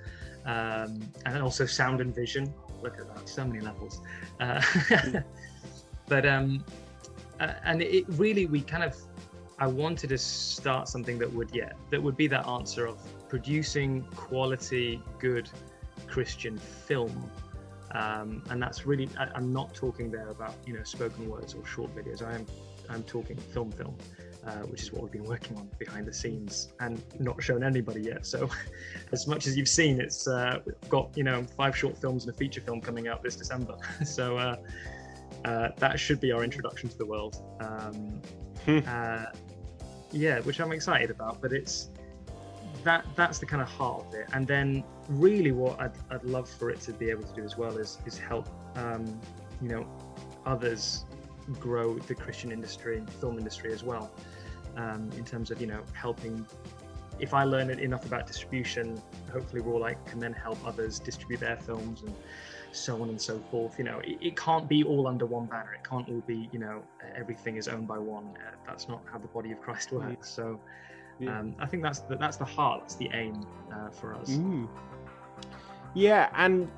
um, 0.45 1.01
and 1.25 1.35
then 1.35 1.41
also 1.41 1.65
Sound 1.65 2.01
and 2.01 2.13
Vision. 2.13 2.53
Look 2.81 2.99
at 2.99 3.13
that, 3.15 3.27
so 3.27 3.45
many 3.45 3.59
levels. 3.59 4.01
Uh, 4.39 4.61
but 6.07 6.25
um, 6.25 6.63
uh, 7.39 7.53
and 7.63 7.81
it 7.81 8.05
really, 8.09 8.45
we 8.45 8.61
kind 8.61 8.83
of 8.83 8.95
I 9.59 9.65
wanted 9.65 10.09
to 10.09 10.17
start 10.17 10.87
something 10.87 11.17
that 11.17 11.33
would, 11.33 11.49
yeah, 11.53 11.71
that 11.89 12.01
would 12.01 12.15
be 12.15 12.27
that 12.27 12.47
answer 12.47 12.85
of 12.85 12.99
producing 13.27 14.03
quality, 14.15 15.01
good 15.17 15.49
Christian 16.05 16.57
film. 16.57 17.31
Um, 17.91 18.43
and 18.51 18.61
that's 18.61 18.85
really, 18.85 19.09
I, 19.17 19.35
am 19.35 19.51
not 19.51 19.73
talking 19.73 20.11
there 20.11 20.29
about, 20.29 20.53
you 20.67 20.73
know, 20.73 20.83
spoken 20.83 21.27
words 21.27 21.55
or 21.55 21.65
short 21.65 21.95
videos. 21.95 22.21
I 22.21 22.35
am, 22.35 22.45
I'm 22.87 23.01
talking 23.03 23.35
film, 23.35 23.71
film, 23.71 23.97
uh, 24.45 24.57
which 24.67 24.83
is 24.83 24.91
what 24.91 25.01
we've 25.01 25.11
been 25.11 25.23
working 25.23 25.57
on 25.57 25.67
behind 25.79 26.05
the 26.05 26.13
scenes 26.13 26.69
and 26.79 27.01
not 27.19 27.41
shown 27.41 27.63
anybody 27.63 28.01
yet. 28.01 28.27
So, 28.27 28.49
as 29.11 29.25
much 29.25 29.47
as 29.47 29.57
you've 29.57 29.69
seen, 29.69 29.99
it's 29.99 30.27
uh, 30.27 30.59
we've 30.65 30.89
got, 30.89 31.09
you 31.15 31.23
know, 31.23 31.43
five 31.55 31.75
short 31.75 31.97
films 31.97 32.25
and 32.25 32.35
a 32.35 32.37
feature 32.37 32.61
film 32.61 32.79
coming 32.79 33.07
out 33.07 33.23
this 33.23 33.35
December. 33.35 33.75
so, 34.05 34.37
uh, 34.37 34.57
uh, 35.47 35.69
that 35.77 35.97
should 35.97 36.19
be 36.19 36.31
our 36.31 36.43
introduction 36.43 36.89
to 36.89 36.97
the 36.97 37.05
world. 37.05 37.41
Um, 37.61 38.21
hmm. 38.65 38.79
uh, 38.85 39.25
yeah, 40.11 40.41
which 40.41 40.59
I'm 40.59 40.73
excited 40.73 41.09
about. 41.09 41.41
But 41.41 41.53
it's 41.53 41.89
that 42.83 43.05
that's 43.15 43.39
the 43.39 43.45
kind 43.45 43.61
of 43.61 43.69
heart 43.69 44.05
of 44.05 44.13
it. 44.13 44.27
And 44.33 44.45
then 44.45 44.83
really, 45.07 45.53
what 45.53 45.79
I'd, 45.79 45.97
I'd 46.09 46.23
love 46.25 46.49
for 46.49 46.69
it 46.69 46.81
to 46.81 46.91
be 46.91 47.09
able 47.09 47.23
to 47.23 47.33
do 47.33 47.43
as 47.43 47.57
well 47.57 47.77
is 47.77 47.97
is 48.05 48.17
help 48.17 48.49
um, 48.75 49.19
you 49.61 49.69
know 49.69 49.87
others 50.45 51.05
grow 51.59 51.97
the 51.97 52.15
Christian 52.15 52.51
industry, 52.51 53.01
film 53.21 53.37
industry 53.37 53.71
as 53.71 53.83
well. 53.83 54.11
Um, 54.75 55.09
in 55.17 55.23
terms 55.23 55.49
of 55.49 55.61
you 55.61 55.67
know 55.67 55.81
helping 55.93 56.45
if 57.19 57.33
I 57.33 57.45
learn 57.45 57.69
enough 57.71 58.05
about 58.05 58.27
distribution, 58.27 59.01
hopefully 59.31 59.61
we're 59.61 59.73
all 59.73 59.79
like 59.79 60.05
can 60.05 60.19
then 60.19 60.33
help 60.33 60.59
others 60.67 60.99
distribute 60.99 61.39
their 61.39 61.57
films 61.57 62.01
and 62.01 62.13
so 62.77 63.01
on 63.01 63.09
and 63.09 63.21
so 63.21 63.39
forth. 63.51 63.77
You 63.77 63.85
know, 63.85 63.99
it, 63.99 64.17
it, 64.21 64.35
can't 64.35 64.67
be 64.67 64.83
all 64.83 65.07
under 65.07 65.25
one 65.25 65.45
banner. 65.45 65.73
It 65.73 65.87
can't 65.87 66.07
all 66.09 66.23
be, 66.27 66.49
you 66.51 66.59
know, 66.59 66.81
everything 67.15 67.57
is 67.57 67.67
owned 67.67 67.87
by 67.87 67.97
one. 67.97 68.25
Uh, 68.35 68.51
that's 68.65 68.87
not 68.87 69.01
how 69.11 69.17
the 69.17 69.27
body 69.27 69.51
of 69.51 69.61
Christ 69.61 69.91
works. 69.91 70.29
So, 70.29 70.59
um, 71.27 71.55
I 71.59 71.65
think 71.65 71.83
that's 71.83 71.99
the, 71.99 72.15
that's 72.15 72.37
the 72.37 72.45
heart. 72.45 72.81
That's 72.81 72.95
the 72.95 73.09
aim 73.13 73.45
uh, 73.73 73.89
for 73.89 74.13
us. 74.15 74.29
Mm. 74.29 74.67
Yeah, 75.93 76.29
and 76.35 76.69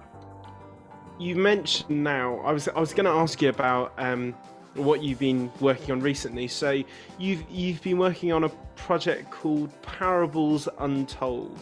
you 1.20 1.36
mentioned 1.36 2.04
now. 2.04 2.40
I 2.40 2.52
was 2.52 2.68
I 2.70 2.80
was 2.80 2.94
going 2.94 3.06
to 3.06 3.12
ask 3.12 3.42
you 3.42 3.50
about 3.50 3.94
um, 3.98 4.34
what 4.76 5.04
you've 5.04 5.20
been 5.20 5.52
working 5.60 5.92
on 5.92 6.00
recently. 6.00 6.48
So 6.48 6.82
you've 7.18 7.44
you've 7.50 7.82
been 7.82 7.98
working 7.98 8.32
on 8.32 8.46
a 8.46 8.50
project 8.76 9.30
called 9.30 9.70
Parables 9.82 10.70
Untold. 10.80 11.58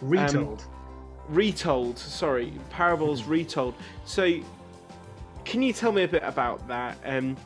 Retold. 0.00 0.62
Um, 0.62 0.79
retold 1.30 1.98
sorry 1.98 2.52
parables 2.70 3.24
retold 3.24 3.74
so 4.04 4.38
can 5.44 5.62
you 5.62 5.72
tell 5.72 5.92
me 5.92 6.02
a 6.02 6.08
bit 6.08 6.22
about 6.22 6.66
that 6.68 6.96
um, 7.04 7.36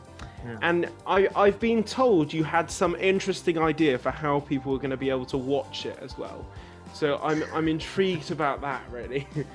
yeah. 0.44 0.58
and 0.62 0.88
I, 1.06 1.28
i've 1.36 1.60
been 1.60 1.84
told 1.84 2.32
you 2.32 2.44
had 2.44 2.70
some 2.70 2.96
interesting 2.96 3.58
idea 3.58 3.98
for 3.98 4.10
how 4.10 4.40
people 4.40 4.72
were 4.72 4.78
going 4.78 4.90
to 4.90 4.96
be 4.96 5.10
able 5.10 5.26
to 5.26 5.38
watch 5.38 5.86
it 5.86 5.98
as 6.00 6.16
well 6.16 6.46
so 6.92 7.20
i'm 7.22 7.44
i'm 7.52 7.68
intrigued 7.68 8.30
about 8.30 8.60
that 8.62 8.82
really 8.90 9.26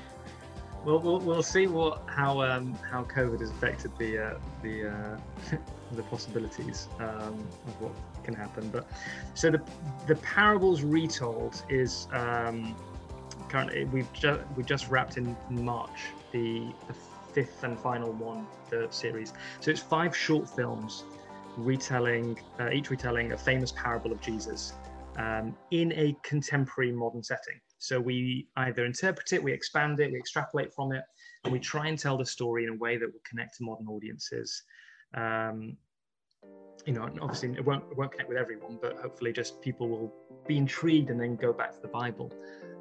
well, 0.86 1.00
we'll 1.00 1.20
we'll 1.20 1.44
see 1.44 1.68
what 1.68 2.04
how 2.08 2.42
um, 2.42 2.74
how 2.90 3.04
COVID 3.04 3.42
has 3.42 3.52
affected 3.52 3.92
the 3.98 4.18
uh, 4.18 4.34
the 4.62 4.90
uh, 4.90 5.58
the 5.92 6.04
possibilities 6.04 6.88
um, 7.00 7.46
of 7.68 7.82
what 7.82 7.92
can 8.24 8.34
happen. 8.34 8.70
But 8.70 8.88
so 9.34 9.52
the 9.52 9.62
the 10.08 10.16
parables 10.16 10.82
retold 10.82 11.64
is 11.70 12.08
um, 12.12 12.76
currently 13.50 13.86
we've 13.86 14.12
just 14.14 14.42
we 14.56 14.64
just 14.64 14.90
wrapped 14.90 15.18
in 15.18 15.36
March 15.50 16.00
the, 16.32 16.74
the 16.88 16.96
fifth 17.34 17.64
and 17.64 17.80
final 17.80 18.12
one 18.14 18.48
the 18.70 18.88
series. 18.90 19.34
So 19.60 19.72
it's 19.72 19.82
five 19.82 20.16
short 20.16 20.50
films 20.50 21.04
retelling 21.58 22.40
uh, 22.60 22.70
each 22.72 22.90
retelling 22.90 23.34
a 23.34 23.38
famous 23.38 23.72
parable 23.72 24.12
of 24.12 24.22
Jesus 24.22 24.74
um, 25.18 25.56
in 25.72 25.92
a 25.94 26.16
contemporary 26.24 26.92
modern 26.92 27.24
setting. 27.24 27.60
So 27.80 28.00
we 28.00 28.48
either 28.58 28.86
interpret 28.86 29.32
it, 29.34 29.44
we 29.44 29.54
expand 29.54 30.00
it, 30.00 30.12
we 30.12 30.18
extrapolate 30.18 30.74
from 30.74 30.92
it, 30.92 31.04
and 31.44 31.54
we 31.54 31.60
try 31.60 31.88
and 31.88 31.98
tell 31.98 32.18
the 32.18 32.26
story 32.26 32.66
in 32.66 32.70
a 32.72 32.76
way 32.76 32.98
that 32.98 33.06
will 33.06 33.22
connect 33.28 33.58
to 33.58 33.64
modern 33.64 33.88
audiences. 33.88 34.64
Um, 35.14 35.78
you 36.86 36.94
know, 36.94 37.10
obviously 37.22 37.52
it 37.54 37.66
won't, 37.66 37.84
it 37.90 37.98
won't 37.98 38.12
connect 38.12 38.30
with 38.30 38.38
everyone, 38.38 38.80
but 38.82 38.98
hopefully 38.98 39.32
just 39.32 39.62
people 39.62 39.88
will 39.88 40.14
be 40.48 40.58
intrigued 40.58 41.10
and 41.10 41.20
then 41.20 41.36
go 41.36 41.54
back 41.54 41.74
to 41.74 41.82
the 41.82 41.88
Bible. 41.88 42.32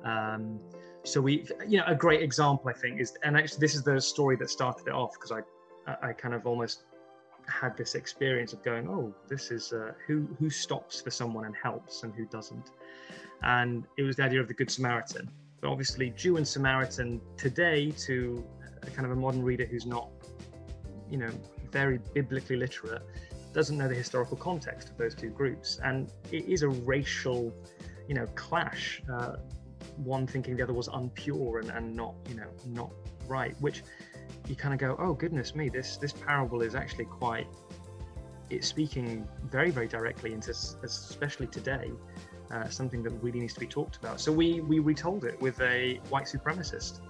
Um, 0.05 0.61
so 1.05 1.21
we, 1.21 1.47
you 1.67 1.79
know, 1.79 1.85
a 1.87 1.95
great 1.95 2.23
example 2.23 2.69
I 2.69 2.75
think 2.75 3.01
is, 3.01 3.17
and 3.23 3.37
actually 3.37 3.61
this 3.61 3.75
is 3.75 3.83
the 3.83 4.01
story 4.01 4.37
that 4.37 4.51
started 4.51 4.87
it 4.89 4.95
off 4.95 5.13
because 5.15 5.33
I, 5.33 6.09
I 6.09 6.13
kind 6.13 6.35
of 6.35 6.47
almost 6.47 6.85
had 7.49 7.77
this 7.77 7.95
experience 7.95 8.53
of 8.53 8.63
going, 8.63 8.89
oh, 8.89 9.15
this 9.29 9.51
is 9.51 9.73
uh, 9.73 9.93
who 10.07 10.29
who 10.39 10.51
stops 10.51 11.01
for 11.01 11.11
someone 11.11 11.47
and 11.47 11.55
helps 11.61 12.03
and 12.03 12.15
who 12.15 12.27
doesn't, 12.27 12.71
and 13.43 13.85
it 13.97 14.03
was 14.03 14.17
the 14.17 14.25
idea 14.25 14.41
of 14.41 14.49
the 14.49 14.55
Good 14.55 14.71
Samaritan. 14.71 15.31
But 15.61 15.71
obviously, 15.71 16.11
Jew 16.11 16.37
and 16.37 16.47
Samaritan 16.47 17.21
today 17.37 17.91
to 18.07 18.45
a 18.83 18.91
kind 18.91 19.07
of 19.07 19.13
a 19.13 19.17
modern 19.17 19.43
reader 19.43 19.65
who's 19.65 19.87
not, 19.87 20.09
you 21.11 21.19
know, 21.19 21.31
very 21.73 21.99
biblically 22.15 22.57
literate, 22.57 23.03
doesn't 23.53 23.77
know 23.77 23.89
the 23.89 23.95
historical 23.95 24.37
context 24.37 24.91
of 24.91 24.97
those 24.99 25.15
two 25.15 25.31
groups, 25.31 25.81
and 25.83 26.13
it 26.31 26.45
is 26.45 26.63
a 26.63 26.69
racial, 26.69 27.53
you 28.09 28.15
know, 28.15 28.27
clash. 28.35 29.03
Uh, 29.11 29.37
one 29.99 30.27
thinking 30.27 30.57
the 30.57 30.63
other 30.63 30.73
was 30.73 30.89
unpure 30.89 31.61
and, 31.61 31.71
and 31.71 31.95
not 31.95 32.15
you 32.29 32.35
know 32.35 32.49
not 32.67 32.91
right 33.27 33.55
which 33.61 33.83
you 34.47 34.55
kind 34.55 34.73
of 34.73 34.81
go 34.81 34.97
oh 34.99 35.13
goodness 35.13 35.55
me 35.55 35.69
this 35.69 35.97
this 35.97 36.13
parable 36.13 36.63
is 36.63 36.75
actually 36.75 37.05
quite 37.05 37.47
it's 38.51 38.67
speaking 38.67 39.27
very 39.51 39.71
very 39.71 39.89
directly 39.89 40.33
into 40.33 40.51
especially 40.83 41.47
today 41.47 41.91
uh, 42.51 42.67
something 42.69 43.03
that 43.03 43.11
really 43.23 43.41
needs 43.41 43.53
to 43.53 43.61
be 43.61 43.67
talked 43.67 43.97
about 43.97 44.21
so 44.21 44.33
we 44.33 44.61
we 44.61 44.79
retold 44.79 45.25
it 45.25 45.41
with 45.41 45.61
a 45.61 46.01
white 46.09 46.25
supremacist 46.25 47.01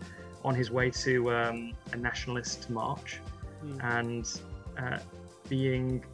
on 0.44 0.54
his 0.54 0.70
way 0.70 0.90
to 0.90 1.30
um, 1.32 1.72
a 1.92 1.96
nationalist 1.96 2.70
march 2.70 3.20
mm. 3.64 3.98
and 3.98 4.40
uh, 4.78 4.98
being 5.48 6.04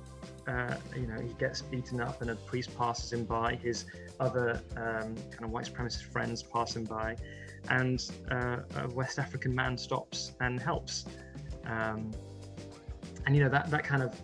uh, 0.47 0.75
you 0.95 1.07
know, 1.07 1.21
he 1.21 1.33
gets 1.35 1.63
beaten 1.63 2.01
up 2.01 2.21
and 2.21 2.31
a 2.31 2.37
priest 2.37 2.77
passes 2.77 3.13
him 3.13 3.25
by. 3.25 3.57
His 3.57 3.87
other 4.21 4.61
um, 4.77 5.15
kind 5.31 5.45
of 5.45 5.51
white 5.51 5.67
supremacist 5.67 6.05
friends 6.05 6.43
pass 6.43 6.77
him 6.77 6.85
by, 6.85 7.17
and 7.71 8.11
uh, 8.31 8.59
a 8.77 8.89
West 8.89 9.19
African 9.19 9.55
man 9.55 9.77
stops 9.79 10.33
and 10.41 10.61
helps. 10.61 11.07
Um, 11.67 12.11
and 13.27 13.35
you 13.35 13.43
know 13.43 13.49
that 13.49 13.71
that 13.71 13.85
kind 13.85 14.03
of 14.03 14.15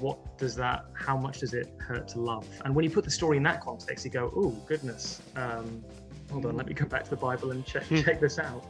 what 0.00 0.38
does 0.38 0.54
that? 0.56 0.86
How 0.94 1.16
much 1.16 1.40
does 1.40 1.54
it 1.54 1.72
hurt 1.78 2.08
to 2.08 2.20
love? 2.20 2.46
And 2.64 2.74
when 2.74 2.84
you 2.84 2.90
put 2.90 3.04
the 3.04 3.10
story 3.10 3.36
in 3.36 3.42
that 3.44 3.60
context, 3.60 4.04
you 4.04 4.10
go, 4.10 4.32
oh 4.36 4.50
goodness. 4.66 5.22
Um, 5.34 5.84
hold 6.30 6.46
on, 6.46 6.56
let 6.56 6.66
me 6.66 6.74
go 6.74 6.86
back 6.86 7.04
to 7.04 7.10
the 7.10 7.16
Bible 7.16 7.50
and 7.50 7.64
check 7.64 7.84
hmm. 7.84 8.02
check 8.02 8.20
this 8.20 8.38
out. 8.38 8.64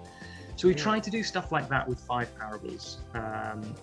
So 0.56 0.68
we 0.68 0.74
yeah. 0.74 0.82
tried 0.82 1.02
to 1.04 1.10
do 1.10 1.22
stuff 1.22 1.50
like 1.50 1.68
that 1.68 1.88
with 1.88 2.00
five 2.00 2.36
parables. 2.38 2.98
Um, 3.14 3.74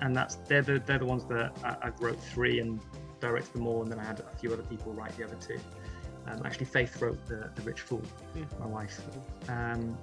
and 0.00 0.16
that's 0.16 0.36
they're 0.46 0.62
the 0.62 0.82
they're 0.86 0.98
the 0.98 1.06
ones 1.06 1.24
that 1.24 1.52
I, 1.64 1.88
I, 1.88 1.92
wrote 2.00 2.20
three 2.20 2.60
and 2.60 2.80
directed 3.20 3.52
them 3.54 3.66
all, 3.66 3.82
and 3.82 3.90
then 3.90 3.98
I 3.98 4.04
had 4.04 4.20
a 4.20 4.36
few 4.36 4.52
other 4.52 4.62
people 4.62 4.92
write 4.92 5.16
the 5.16 5.24
other 5.24 5.36
two. 5.36 5.58
Um, 6.26 6.42
actually, 6.44 6.66
Faith 6.66 7.00
wrote 7.00 7.24
the, 7.26 7.50
the 7.54 7.62
Rich 7.62 7.80
Fool, 7.80 8.02
mm. 8.36 8.60
my 8.60 8.66
wife. 8.66 9.00
Um, 9.48 9.96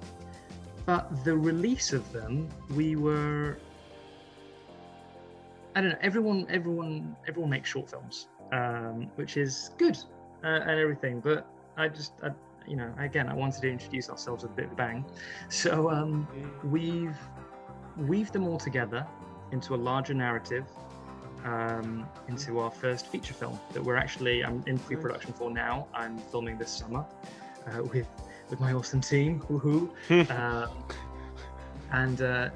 but 0.84 1.24
the 1.24 1.36
release 1.36 1.92
of 1.92 2.10
them, 2.12 2.48
we 2.70 2.96
were. 2.96 3.58
I 5.74 5.80
don't 5.80 5.90
know. 5.90 5.98
Everyone, 6.00 6.46
everyone, 6.48 7.16
everyone 7.28 7.50
makes 7.50 7.70
short 7.70 7.90
films, 7.90 8.28
um, 8.52 9.10
which 9.16 9.36
is 9.36 9.70
good 9.76 9.98
uh, 10.42 10.46
and 10.46 10.80
everything. 10.80 11.20
But 11.20 11.46
I 11.76 11.88
just, 11.88 12.12
I, 12.22 12.30
you 12.66 12.76
know, 12.76 12.92
again, 12.98 13.28
I 13.28 13.34
wanted 13.34 13.60
to 13.60 13.70
introduce 13.70 14.08
ourselves 14.08 14.42
with 14.42 14.52
a 14.52 14.54
bit 14.54 14.66
of 14.66 14.72
a 14.72 14.76
bang. 14.76 15.04
So 15.48 15.90
um, 15.90 16.24
hmm. 16.24 16.70
we've 16.70 17.18
weaved 17.98 18.32
them 18.32 18.46
all 18.46 18.58
together 18.58 19.06
into 19.52 19.74
a 19.74 19.76
larger 19.76 20.14
narrative, 20.14 20.64
um, 21.44 22.06
into 22.28 22.58
our 22.58 22.70
first 22.70 23.06
feature 23.08 23.34
film 23.34 23.58
that 23.72 23.82
we're 23.82 23.96
actually 23.96 24.44
I'm 24.44 24.62
in 24.66 24.78
pre-production 24.78 25.32
for 25.32 25.50
now. 25.50 25.86
I'm 25.94 26.18
filming 26.18 26.58
this 26.58 26.70
summer 26.70 27.04
uh, 27.66 27.82
with 27.82 28.08
with 28.50 28.60
my 28.60 28.72
awesome 28.72 29.00
team, 29.00 29.40
woohoo! 29.48 29.90
uh, 30.30 30.68
and 31.92 32.20
uh, 32.22 32.50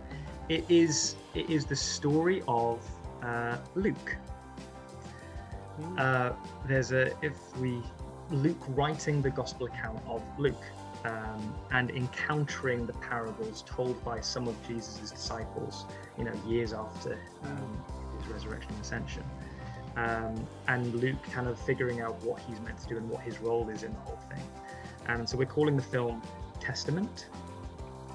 it 0.48 0.64
is 0.68 1.16
it 1.34 1.48
is 1.48 1.64
the 1.64 1.76
story 1.76 2.42
of 2.48 2.84
uh, 3.22 3.56
Luke. 3.74 4.16
Uh, 5.96 6.32
there's 6.66 6.92
a 6.92 7.12
if 7.22 7.56
we 7.58 7.82
Luke 8.30 8.62
writing 8.68 9.22
the 9.22 9.30
gospel 9.30 9.66
account 9.66 10.00
of 10.06 10.22
Luke 10.38 10.64
um, 11.04 11.54
and 11.70 11.90
encountering 11.90 12.86
the 12.86 12.92
parables 12.94 13.64
told 13.66 14.02
by 14.04 14.20
some 14.20 14.48
of 14.48 14.56
Jesus' 14.66 15.10
disciples, 15.10 15.86
you 16.18 16.24
know, 16.24 16.32
years 16.46 16.72
after 16.72 17.18
um, 17.44 17.84
his 18.18 18.32
resurrection 18.32 18.72
and 18.72 18.80
ascension. 18.80 19.24
Um, 19.96 20.46
and 20.68 20.94
Luke 20.94 21.22
kind 21.32 21.48
of 21.48 21.58
figuring 21.58 22.00
out 22.00 22.22
what 22.22 22.40
he's 22.40 22.60
meant 22.60 22.78
to 22.80 22.88
do 22.88 22.96
and 22.96 23.08
what 23.08 23.22
his 23.22 23.40
role 23.40 23.68
is 23.70 23.82
in 23.82 23.92
the 23.92 23.98
whole 24.00 24.20
thing. 24.28 24.42
And 25.06 25.28
so 25.28 25.36
we're 25.36 25.46
calling 25.46 25.76
the 25.76 25.82
film 25.82 26.22
Testament. 26.60 27.26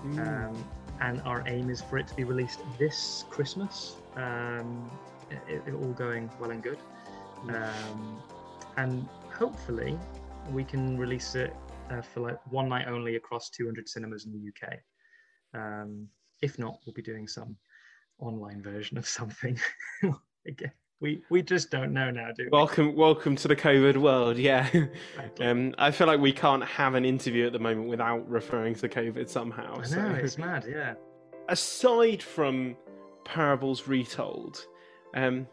Mm. 0.06 0.56
and 1.02 1.20
our 1.22 1.44
aim 1.48 1.72
is 1.72 1.82
for 1.82 1.98
it 1.98 2.08
to 2.08 2.16
be 2.16 2.24
released 2.24 2.60
this 2.78 3.26
Christmas. 3.32 3.96
Um, 4.16 4.88
it, 5.32 5.64
it, 5.66 5.74
all 5.74 5.94
going 5.94 6.30
well 6.40 6.52
and 6.52 6.62
good. 6.62 6.78
Mm. 7.44 8.20
and 8.78 9.08
hopefully 9.34 9.98
we 10.52 10.64
can 10.64 10.98
release 10.98 11.34
it 11.34 11.56
uh, 11.90 12.02
for 12.02 12.22
like 12.22 12.40
one 12.52 12.70
night 12.70 12.88
only 12.88 13.16
across 13.16 13.50
200 13.50 13.88
cinemas 13.88 14.26
in 14.26 14.32
the 14.32 14.50
UK. 14.50 14.80
Um, 15.54 16.08
if 16.42 16.60
not, 16.60 16.80
we'll 16.86 16.94
be 16.94 17.02
doing 17.02 17.28
some 17.28 17.56
online 18.20 18.62
version 18.62 18.98
of 18.98 19.08
something. 19.08 19.60
Again, 20.48 20.72
we 21.02 21.22
we 21.30 21.42
just 21.42 21.72
don't 21.72 21.94
know 21.94 22.12
now, 22.12 22.30
do 22.36 22.44
we? 22.44 22.50
Welcome, 22.50 22.96
welcome 22.96 23.36
to 23.38 23.48
the 23.48 23.56
COVID 23.56 23.98
world. 23.98 24.38
Yeah, 24.38 24.70
um, 25.40 25.74
I 25.78 25.92
feel 25.92 26.08
like 26.08 26.20
we 26.20 26.32
can't 26.32 26.64
have 26.64 26.96
an 26.96 27.06
interview 27.06 27.48
at 27.48 27.54
the 27.54 27.60
moment 27.60 27.90
without 27.90 28.30
referring 28.30 28.76
to 28.76 28.90
COVID 28.90 29.28
somehow. 29.30 29.74
I 29.74 29.78
know 29.78 29.84
so. 29.84 30.00
it's 30.24 30.38
mad. 30.38 30.66
Yeah. 30.70 30.94
Aside 31.50 32.22
from 32.22 32.76
parables 33.24 33.88
retold, 33.88 34.66
um, 35.16 35.48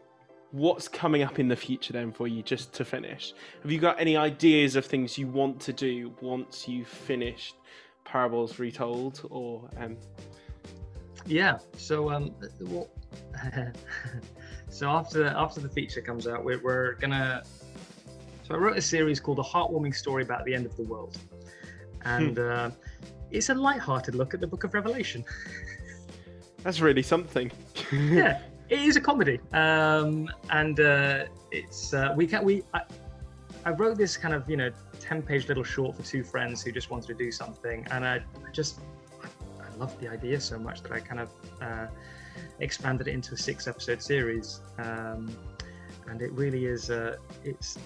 what's 0.53 0.87
coming 0.87 1.23
up 1.23 1.39
in 1.39 1.47
the 1.47 1.55
future 1.55 1.91
then 1.91 2.11
for 2.11 2.27
you? 2.27 2.41
Just 2.43 2.71
to 2.73 2.85
finish, 2.85 3.33
have 3.63 3.71
you 3.71 3.79
got 3.79 3.99
any 3.99 4.15
ideas 4.15 4.75
of 4.75 4.85
things 4.85 5.17
you 5.17 5.27
want 5.27 5.59
to 5.61 5.73
do 5.73 6.13
once 6.21 6.67
you've 6.67 6.87
finished 6.87 7.55
parables 8.05 8.59
retold, 8.59 9.27
or 9.29 9.67
um... 9.77 9.97
yeah? 11.25 11.57
So 11.75 12.11
um, 12.11 12.33
well, 12.61 12.87
so 14.69 14.89
after 14.89 15.25
after 15.25 15.59
the 15.59 15.69
feature 15.69 16.01
comes 16.01 16.27
out, 16.27 16.45
we're, 16.45 16.61
we're 16.61 16.93
gonna. 16.93 17.43
So 18.47 18.55
I 18.55 18.57
wrote 18.57 18.77
a 18.77 18.81
series 18.81 19.19
called 19.19 19.39
"A 19.39 19.43
Heartwarming 19.43 19.95
Story 19.95 20.23
About 20.23 20.45
the 20.45 20.53
End 20.53 20.65
of 20.65 20.75
the 20.77 20.83
World," 20.83 21.17
and 22.05 22.37
Hmm. 22.37 22.51
uh, 22.51 22.71
it's 23.31 23.49
a 23.49 23.55
light-hearted 23.55 24.13
look 24.13 24.35
at 24.35 24.39
the 24.39 24.47
Book 24.47 24.63
of 24.63 24.73
Revelation. 24.75 25.25
That's 26.63 26.79
really 26.79 27.01
something. 27.01 27.51
yeah, 27.91 28.39
it 28.73 28.79
is 28.79 28.95
a 28.95 29.01
comedy, 29.01 29.39
um, 29.53 30.27
and 30.49 30.79
uh, 30.79 31.25
it's 31.51 31.93
uh, 31.93 32.13
we 32.15 32.25
can 32.25 32.43
we. 32.43 32.63
I, 32.73 32.81
I 33.65 33.71
wrote 33.71 33.97
this 33.97 34.17
kind 34.17 34.33
of 34.33 34.49
you 34.49 34.57
know 34.57 34.71
ten-page 34.99 35.47
little 35.47 35.63
short 35.63 35.95
for 35.95 36.03
two 36.03 36.23
friends 36.23 36.63
who 36.63 36.71
just 36.71 36.89
wanted 36.89 37.07
to 37.07 37.13
do 37.13 37.31
something, 37.31 37.85
and 37.91 38.05
I, 38.05 38.21
just 38.51 38.79
I, 39.21 39.75
loved 39.77 39.99
the 39.99 40.07
idea 40.07 40.39
so 40.39 40.57
much 40.57 40.81
that 40.81 40.91
I 40.91 40.99
kind 40.99 41.19
of 41.19 41.29
uh, 41.61 41.87
expanded 42.59 43.07
it 43.07 43.11
into 43.11 43.35
a 43.35 43.37
six-episode 43.37 44.01
series, 44.01 44.61
um, 44.79 45.31
and 46.07 46.21
it 46.21 46.31
really 46.31 46.65
is. 46.65 46.89
Uh, 46.89 47.17
it's 47.43 47.77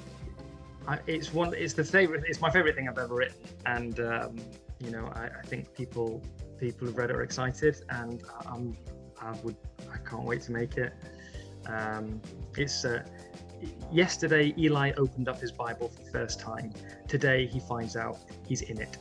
I, 0.87 0.99
it's 1.05 1.33
one. 1.33 1.53
It's 1.53 1.73
the 1.73 1.83
favorite. 1.83 2.23
It's 2.27 2.39
my 2.39 2.49
favorite 2.49 2.75
thing 2.75 2.87
I've 2.87 2.97
ever 2.97 3.15
written, 3.15 3.41
and 3.65 3.99
um, 3.99 4.35
you 4.79 4.91
know 4.91 5.11
I, 5.15 5.29
I 5.39 5.41
think 5.45 5.73
people 5.73 6.23
people 6.57 6.87
who've 6.87 6.97
read 6.97 7.09
it 7.09 7.15
are 7.17 7.23
excited, 7.23 7.83
and 7.89 8.23
I'm 8.45 8.77
I 9.21 9.31
would 9.43 9.55
I 9.91 9.97
can't 10.09 10.23
wait 10.23 10.41
to 10.43 10.51
make 10.51 10.77
it. 10.77 10.93
Um, 11.67 12.21
it's 12.55 12.85
uh, 12.85 13.03
yesterday 13.91 14.53
Eli 14.57 14.91
opened 14.97 15.27
up 15.27 15.41
his 15.41 15.51
Bible 15.51 15.89
for 15.89 16.03
the 16.03 16.11
first 16.11 16.39
time. 16.39 16.73
Today 17.07 17.45
he 17.45 17.59
finds 17.59 17.95
out 17.95 18.17
he's 18.47 18.61
in 18.61 18.79
it. 18.79 18.97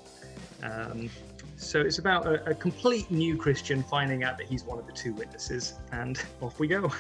Um, 0.63 1.11
so 1.57 1.81
it's 1.81 1.99
about 1.99 2.27
a, 2.27 2.51
a 2.51 2.55
complete 2.55 3.11
new 3.11 3.37
Christian 3.37 3.83
finding 3.83 4.25
out 4.25 4.37
that 4.39 4.47
he's 4.47 4.65
one 4.65 4.79
of 4.79 4.87
the 4.87 4.93
two 4.93 5.15
witnesses, 5.15 5.75
and 5.93 6.23
off 6.41 6.59
we 6.59 6.69
go. 6.69 6.91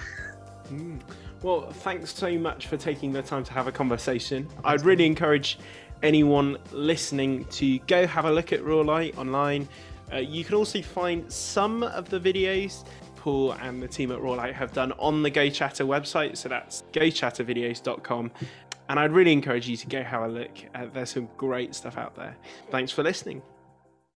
Mm. 0.70 1.00
Well, 1.42 1.70
thanks 1.70 2.14
so 2.14 2.36
much 2.38 2.66
for 2.66 2.76
taking 2.76 3.12
the 3.12 3.22
time 3.22 3.44
to 3.44 3.52
have 3.52 3.66
a 3.68 3.72
conversation. 3.72 4.48
thanks, 4.64 4.70
I'd 4.70 4.84
really 4.84 5.06
encourage 5.06 5.58
anyone 6.02 6.56
listening 6.72 7.44
to 7.46 7.78
go 7.80 8.06
have 8.06 8.24
a 8.24 8.32
look 8.32 8.52
at 8.52 8.64
Raw 8.64 8.80
Light 8.80 9.16
online. 9.18 9.68
Uh, 10.12 10.16
you 10.18 10.44
can 10.44 10.54
also 10.54 10.80
find 10.82 11.30
some 11.32 11.82
of 11.82 12.08
the 12.08 12.18
videos 12.18 12.84
Paul 13.26 13.50
and 13.54 13.82
the 13.82 13.88
team 13.88 14.12
at 14.12 14.20
Raw 14.20 14.34
Light 14.34 14.54
have 14.54 14.72
done 14.72 14.92
on 15.00 15.24
the 15.24 15.30
Go 15.30 15.50
Chatter 15.50 15.84
website, 15.84 16.36
so 16.36 16.48
that's 16.48 16.84
gochattervideos.com. 16.92 18.30
And 18.88 19.00
I'd 19.00 19.10
really 19.10 19.32
encourage 19.32 19.68
you 19.68 19.76
to 19.78 19.86
go 19.88 20.04
have 20.04 20.22
a 20.22 20.28
look. 20.28 20.52
Uh, 20.72 20.86
there's 20.92 21.10
some 21.10 21.28
great 21.36 21.74
stuff 21.74 21.98
out 21.98 22.14
there. 22.14 22.36
Thanks 22.70 22.92
for 22.92 23.02
listening. 23.02 23.42